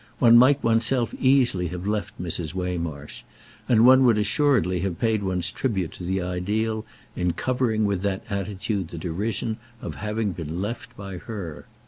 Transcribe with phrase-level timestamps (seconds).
[0.17, 2.55] One might one's self easily have left Mrs.
[2.55, 3.21] Waymarsh;
[3.69, 8.23] and one would assuredly have paid one's tribute to the ideal in covering with that
[8.27, 11.67] attitude the derision of having been left by her.